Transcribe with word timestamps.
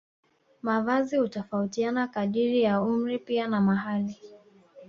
Mavazi 0.61 1.17
hutofautiana 1.17 2.07
kadiri 2.07 2.61
ya 2.61 2.81
umri 2.81 3.13
na 3.13 3.19
pia 3.19 3.47
na 3.47 3.61
mahali 3.61 4.15